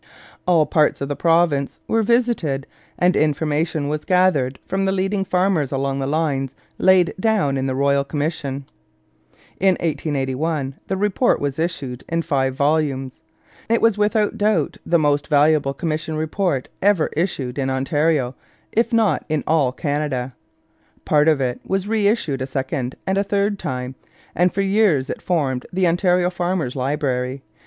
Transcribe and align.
All 0.47 0.65
parts 0.65 0.99
of 0.99 1.09
the 1.09 1.15
province 1.15 1.79
were 1.87 2.01
visited 2.01 2.65
and 2.97 3.15
information 3.15 3.87
was 3.87 4.03
gathered 4.03 4.57
from 4.65 4.85
the 4.85 4.91
leading 4.91 5.23
farmers 5.23 5.71
along 5.71 5.99
the 5.99 6.07
lines 6.07 6.55
laid 6.79 7.13
down 7.19 7.55
in 7.55 7.67
the 7.67 7.75
royal 7.75 8.03
commission. 8.03 8.65
In 9.59 9.73
1881 9.73 10.73
the 10.87 10.97
report 10.97 11.39
was 11.39 11.59
issued 11.59 12.03
in 12.09 12.23
five 12.23 12.55
volumes. 12.55 13.21
It 13.69 13.79
was 13.79 13.95
without 13.95 14.39
doubt 14.39 14.77
the 14.83 14.97
most 14.97 15.27
valuable 15.27 15.75
commission 15.75 16.15
report 16.17 16.67
ever 16.81 17.11
issued 17.15 17.59
in 17.59 17.69
Ontario, 17.69 18.33
if 18.71 18.91
not 18.91 19.23
in 19.29 19.43
all 19.45 19.71
Canada. 19.71 20.33
Part 21.05 21.27
of 21.27 21.39
it 21.39 21.59
was 21.63 21.87
reissued 21.87 22.41
a 22.41 22.47
second 22.47 22.95
and 23.05 23.19
a 23.19 23.23
third 23.23 23.59
time, 23.59 23.93
and 24.33 24.51
for 24.51 24.61
years 24.61 25.11
it 25.11 25.21
formed 25.21 25.67
the 25.71 25.87
Ontario 25.87 26.31
farmer's 26.31 26.75
library. 26.75 27.43